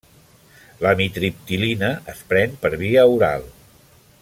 [0.83, 3.47] L'amitriptilina es pren per via oral.